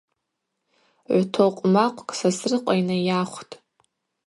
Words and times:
Гӏвтокъвмакъвкӏ 1.15 2.13
Сосрыкъва 2.19 2.73
йнайахвтӏ. 2.77 3.53